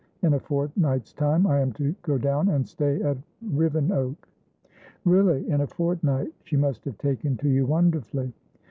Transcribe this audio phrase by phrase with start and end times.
[0.23, 4.27] In a fortnight's time I am to go down and stay at Rivenoak."
[5.05, 5.47] "Really?
[5.47, 6.33] In a fortnight?
[6.43, 8.33] She must have taken to you wonderfully."